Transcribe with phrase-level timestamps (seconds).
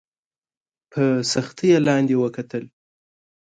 [0.91, 2.63] په سختۍ یې لاندي وکتل!